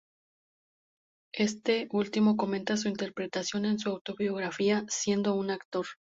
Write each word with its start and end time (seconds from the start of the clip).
Este 1.35 1.87
último 1.91 2.35
comenta 2.35 2.75
su 2.75 2.87
interpretación 2.87 3.65
en 3.65 3.77
su 3.77 3.91
autobiografía 3.91 4.83
"Siendo 4.87 5.35
un 5.35 5.51
actor". 5.51 5.85